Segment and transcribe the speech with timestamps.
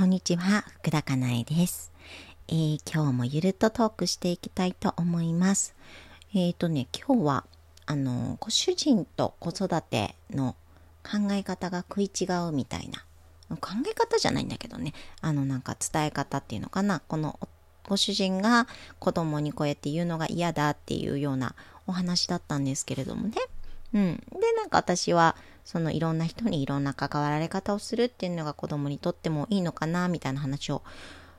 [0.00, 1.92] こんにちは、福田かなえです、
[2.48, 5.74] えー、今日もゆるっとトークしていきたいと思います。
[6.32, 7.44] えっ、ー、とね、今日は、
[7.84, 10.56] あの、ご主人と子育ての
[11.04, 13.04] 考え方が食い違うみたいな、
[13.58, 17.38] 考え方じゃないんだけどね、あの、なんか伝え方っていうのかな、この
[17.86, 18.68] ご主人が
[19.00, 21.54] 子供にこうやって言うのが嫌だっていうような
[21.86, 23.34] お話だったんですけれどもね。
[23.92, 24.16] うん。
[24.16, 25.36] で、なんか私は、
[25.70, 30.82] そのいろんな人にいろんな関わられ方をするっていうのが子供にとってもいいのかな、みたいな話を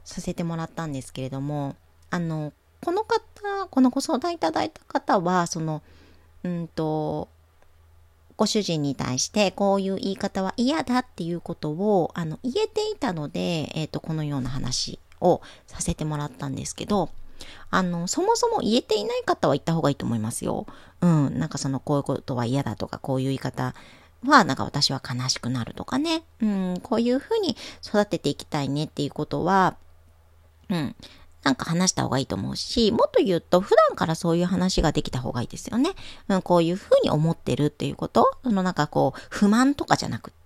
[0.05, 1.75] させてもらったんですけれども、
[2.11, 3.19] あの、この方、
[3.69, 5.81] このご相談いただいた方は、その、
[6.45, 7.27] うんと、
[8.37, 17.09] ご主人に対してこういう言い方は嫌だっていうことをあの言えていたので、えっ、ー、と、このような話をさせてもらったんですけど、
[17.69, 20.67] あの、そもそも言えていない方は言った方がいいと思いますよ。
[21.01, 21.37] うん。
[21.37, 23.75] なんかその、こういうことは嫌だとか、こういう言い方
[24.25, 26.23] は、なんか私は悲しくなるとかね。
[26.41, 26.79] うん。
[26.81, 29.75] こういうふうに育てていきたいねっていうことは、
[30.69, 30.95] うん。
[31.43, 35.91] なんか話した方がいいと思うし、もっと言うと普段からそういう話ができた方がいいですよね。
[36.27, 38.37] うん、こういうふうに思ってるっていうこと。
[38.43, 40.40] そのなんかこう、不満とかじゃなくて、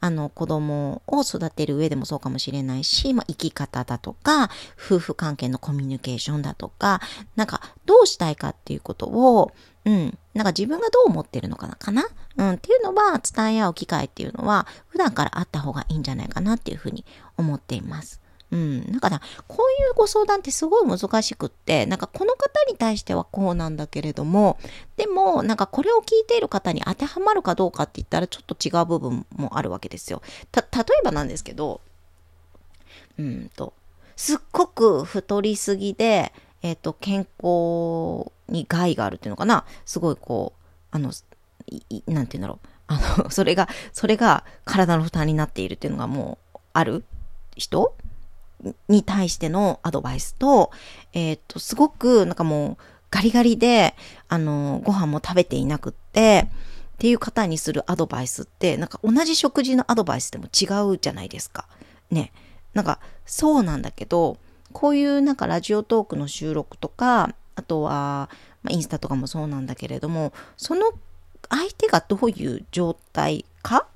[0.00, 7.00] あの子供を育てる上でもそうかもしれないし、まあ生き方だとか、夫婦関係のコミュニケーションだとか、
[7.36, 9.52] なんかどうしたいかっていうことを、
[9.84, 10.18] うん。
[10.34, 12.50] なんか自分がどう思ってるのかなかなうん。
[12.52, 17.04] っていうのは伝え合う機会っていうのは普段からあった方がいいんじゃないかなっていうふうに
[17.36, 18.20] 思っています。
[18.52, 18.92] うん。
[18.92, 24.58] だから、こういうご相談ってすごい難しくって、なんかこの方に対してはこうなんだけれども、
[24.96, 30.22] でも、なんかこれを聞いている方に当てはまるかどうかって言ったらちょっと違う部分もあるわけですよ。
[30.50, 31.80] た、例えばなんですけど、
[33.18, 33.72] うんと、
[34.16, 39.64] すっごく太りすぎで、えっ、ー、と、健康に害があるっていうのかな。
[39.86, 41.12] すごいこう、あの、
[42.06, 42.68] なんて言うんだろう。
[42.88, 47.04] あの、それが、それが体の負担になっているっていうのがもうある
[47.56, 47.94] 人
[48.88, 50.70] に対してのアドバイスと、
[51.12, 53.94] えっ、と、すごくなんかもうガリガリで、
[54.28, 56.48] あの、ご飯も食べていなくって、
[56.94, 61.66] っていう方にするアドバイスって、なんか同じ食事のアドバイスでも違うじゃないですか。
[62.10, 62.32] ね。
[62.74, 64.36] なんか、そうなんだけど、
[64.72, 68.28] こういうなんかラジオトークの収録とか、あとは、
[68.62, 70.92] まあ、インスタとかもそうなんだけれども、その
[71.48, 73.86] 相手がどういう状態か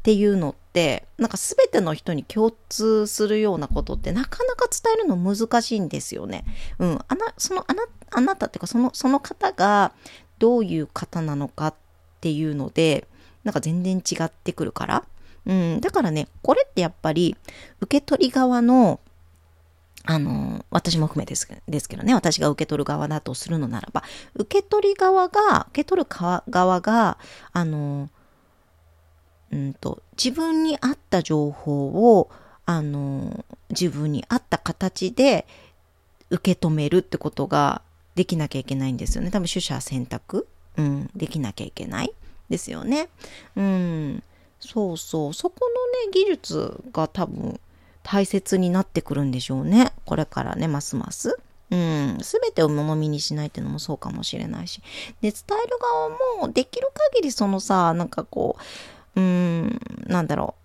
[0.00, 6.44] っていうのって、なんか全ての人に共通するようなことってなかなか伝えるの難しいんですよね。
[6.78, 6.98] うん。
[7.06, 9.92] あな、その、あな、あなたっていうか、その、その方が
[10.38, 11.74] どういう方なのかっ
[12.22, 13.06] ていうので、
[13.44, 15.04] なんか全然違ってくるから。
[15.44, 15.80] うん。
[15.82, 17.36] だからね、これってやっぱり、
[17.80, 19.00] 受け取り側の、
[20.04, 24.02] あの、私も含めですですけどね、私が受け取る側だとするのならば、
[24.34, 27.18] 受け取り側が、受け取る側が、
[27.52, 28.08] あの、
[29.52, 32.30] うんと、自分に合った情報を、
[32.66, 35.46] あの、自分に合った形で
[36.30, 37.82] 受け止めるってことが
[38.14, 39.30] できなきゃいけないんですよね。
[39.30, 40.46] 多分取捨選択、
[40.76, 42.12] うん、できなきゃいけない
[42.48, 43.08] ですよね。
[43.56, 44.22] うん、
[44.60, 45.34] そうそう。
[45.34, 45.68] そこ
[46.04, 47.60] のね、技術が多分
[48.02, 49.92] 大切になってくるんでしょうね。
[50.04, 51.38] これからね、ますます。
[51.70, 54.82] うん、すべてを物見にしないっていうのもそうかもしれないし。
[55.20, 55.32] で、伝
[55.64, 58.62] える側もできる限りそのさ、なんかこう、
[59.16, 60.60] うーん、なんだろう。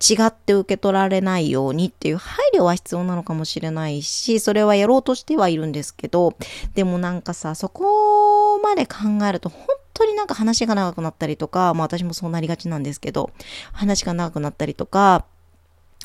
[0.00, 6.34] 違って受け取られないようにっていう配慮は必要なのかもしれないし、それはやろうとしてはいるんですけど、
[6.74, 13.32] でもなんかさ、そこまで考えると本当になんか話が長くなったりとか、まあ私もそうなりがちなんですけど、
[13.72, 15.24] 話が長くなったりとか、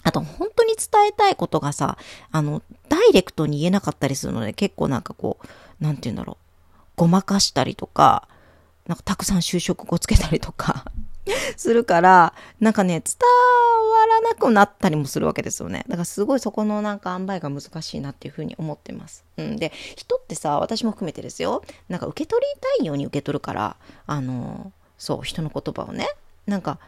[0.02, 1.98] あと本当に伝えたいことがさ、
[2.32, 8.28] あの、ダイレクトに言えなかったりするので、結構なんかこう、なんて言うんだろう、ごまかしたりとか、
[8.88, 10.86] なんかたくさん就職語つけたりとか
[11.58, 13.16] するから、なんかね、伝
[13.92, 15.86] わらなくなったりもするわけですよね。
[15.88, 19.26] だからすごいそこのなんか塩梅が難しいなっていうふうに思ってます。
[19.38, 19.56] うん。
[19.58, 21.64] で、人ってさ、私も含めてですよ。
[21.88, 26.08] なんか受け取りたいように受け取るから、あの、そう、人の言葉をね。
[26.46, 26.80] なんか、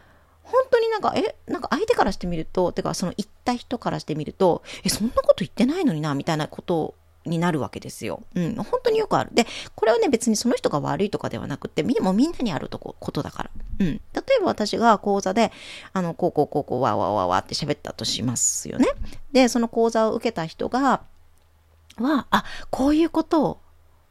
[0.42, 6.94] 本当になんか、え、なんか相手からしてみると、てかその言った人からしてみると、え、そんなこと言ってないのにな、みたいなことを
[7.26, 8.22] になるわけですよ。
[8.34, 9.30] うん、本当によくある。
[9.32, 13.50] で、これはね、別にその人が悪いとかではなくて、もみんなにあるとこことだから。
[13.80, 13.86] うん。
[13.86, 14.00] 例
[14.38, 15.52] えば私が講座で、
[15.92, 18.88] あの、こうこうこうこう、わわわわって喋ったとしますよね。
[19.32, 21.02] で、その講座を受けた人が、
[21.98, 23.60] は、あ、こういうことを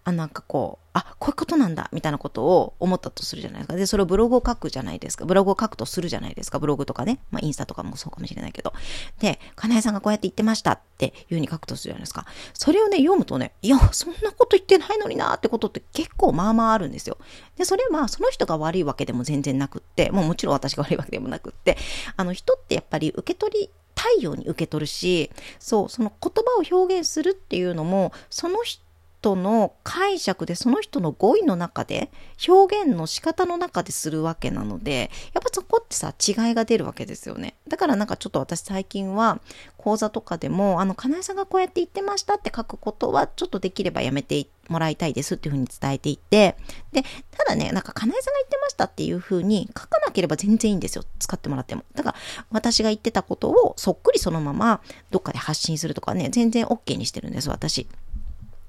[0.06, 3.76] あ、なんかこう、あ、こういうことなんだ、みたいなことを思ったとするじゃないですか。
[3.76, 5.26] で、それをブログを書くじゃないですか。
[5.26, 6.60] ブログを書くとするじゃないですか。
[6.60, 7.20] ブログとかね。
[7.32, 8.72] まあ、インスタとかもそうかもしれないけど。
[9.20, 12.28] で、金井さんがこうやって言ってましたっていうふうに書くとするじゃないですか。
[12.54, 17.18] それをね、読むとね、いや、そんなこと言ってないのになってことって結構まあまああるんですよ。
[17.58, 21.78] で、それはその人が悪いわけでも全然なくって、もうもちろん私が悪いわけでもなくって、
[22.16, 28.85] あの人ってやっぱり受け取り太陽に受け取るし、そう、その言葉を表現するっていうのも、その人
[29.26, 32.12] 人の解釈でその人の語彙の中で
[32.48, 37.56] 表現の仕方の中でするわけなのでやっぱそこってさ違いが出るわけですよね。
[37.68, 39.40] だからなんかちょっと私最近は
[39.78, 46.56] 講座とかでもあの金井さんがこうやって言ってましたって書くことはちょっとできればやめてもらいたいですっていうふうに伝えていて
[46.92, 47.04] で
[47.38, 51.04] ただねなんか金井さんが言ってましたっていうふうに書かなければ全然いいんですよ。
[51.20, 51.84] 使ってもらっても。
[51.96, 52.16] だから
[52.52, 57.88] 私が言ってたことをそっくりそのままどっかで発信するとかね全然 OK にしてるんです私。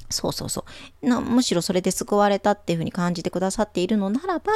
[0.09, 0.65] そうそうそ
[1.03, 1.21] うな。
[1.21, 4.53] むしろそれで救われたっていうふうに感じてくださっているのならば、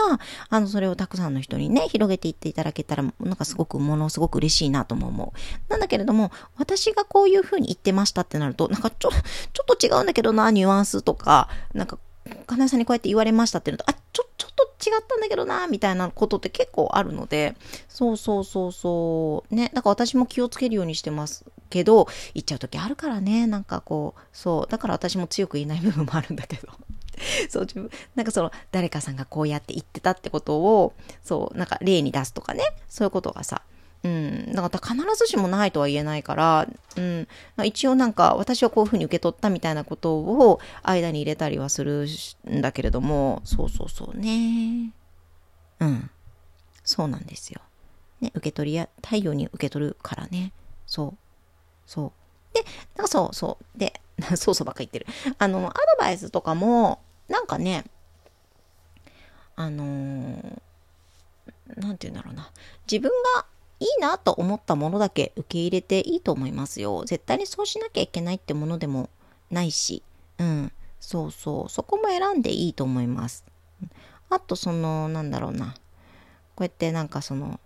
[0.49, 5.71] あの、それをたくさんの人にね、広げていっていただけたら、なんかすごく、ものすごく嬉しいなとも思う。
[5.71, 9.11] なんだけれども、私がこういうふうに言ってましたってなると、なんかちょ、
[9.53, 11.99] ちょっと違うんだけどな、ニュアンスとか、なんか、
[12.47, 17.57] 金井さんにこうやって言われましたっていうのと、あ、ちょ、ちょっと違ったんだけどな、みたいなことって結構あるので、
[17.89, 26.69] そうそうそうそう、ね、だから私も気をつけるようにしてますけど、言っちゃう時あるからね、なんかこう、そう、だから私も強く言えない部分もあるんだけど。
[27.49, 33.63] そう、自分、なんかその、誰かさんがこうやって言ってたってことを、そう、なんか例に出すとかね、そういうことがさ、
[34.03, 37.29] うん、だから必ずしもないとは言えないから、うん、
[37.65, 42.07] 一応なんか私はこういうふうに受け取ったみたいなことを間に入れたりはする
[42.51, 44.93] んだけれども、そうそうそうね。
[45.81, 46.11] うん。
[46.83, 47.61] そうなんですよ。
[48.23, 50.53] ね、受け取りや、太陽に受け取るからね。
[50.87, 51.19] そう。
[51.91, 52.13] そ
[52.53, 52.55] う。
[52.55, 52.65] で、
[52.97, 53.79] なんかそうそう。
[53.79, 54.01] で、
[54.37, 55.07] そうそうばっか言ってる。
[55.39, 57.85] あの、アドバイスとかも、なんかね、
[59.57, 60.61] あのー、
[61.79, 62.53] なんて言うんだろうな。
[62.91, 63.45] 自分が
[63.81, 67.05] いいなと思ったものだけ受け入れていいと思いますよ。
[67.07, 69.11] 絶対にそうしなきゃいけないってものでも
[69.51, 70.05] ないし、
[70.39, 73.45] うん、そうそう、そこも選んでいいと思います。
[74.29, 75.75] あと、その、なんだろうな。
[76.55, 77.59] こうやってなんかその、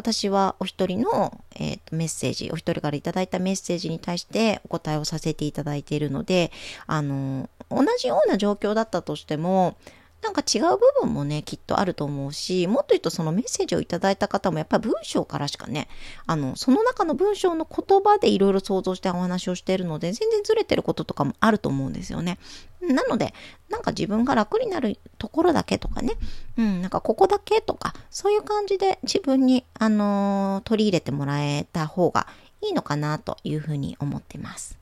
[0.00, 6.52] 私はお一人の、えーと、メッセージ、お一人からいただいたメッセージに対してお答えをさせていただいているので、
[6.86, 9.76] あの、同じような状況だったとしても、
[10.22, 15.88] なんか違う部分もね、きっとあると思うし、もっと言うとそのメッセージをいただいた方もやっぱり文章からしかね、
[16.26, 22.38] あの、その中の文章の言葉でいろいろ想像してお話をしているので、全然ずれてることとかもあると思うんですよね。
[22.82, 23.32] なので、
[23.70, 26.14] なんか自分が楽になるところだけとかね、
[26.58, 32.26] うん、なんかここだけとか、そういう感じで自分に、あのー、取り入れてもらえた方が
[32.60, 34.79] いいのかなというふうに思ってます。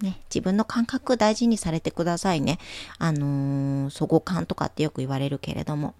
[0.00, 2.58] ね、自分の感覚大事にされてくださいね。
[2.98, 5.94] あのー、相互感とかってよく言われるけれども。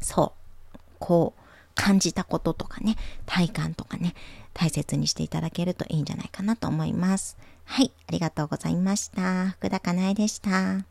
[0.00, 0.34] そ
[0.74, 0.78] う。
[0.98, 1.42] こう、
[1.74, 2.96] 感じたこととかね、
[3.26, 4.14] 体感とかね、
[4.54, 7.36] 大切にしていただけるといいんじゃないかなと思います。
[7.64, 9.50] はい、ありがとうございました。
[9.50, 10.84] 福田かなえでした。